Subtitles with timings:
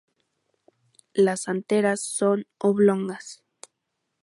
[1.13, 3.43] Las anteras son oblongas.